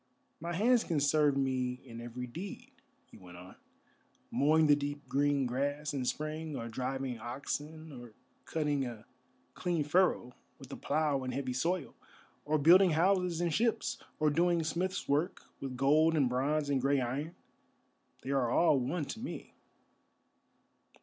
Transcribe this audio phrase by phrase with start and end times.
[0.39, 2.71] "My hands can serve me in every need,"
[3.05, 3.55] he went on.
[4.31, 8.13] "Mowing the deep green grass in spring, or driving oxen, or
[8.45, 9.05] cutting a
[9.53, 11.93] clean furrow with the plough in heavy soil,
[12.45, 16.99] or building houses and ships, or doing smith's work with gold and bronze and grey
[16.99, 19.53] iron—they are all one to me."